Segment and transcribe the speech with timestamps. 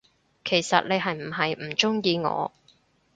[0.43, 2.51] 其實你係唔係唔鍾意我，？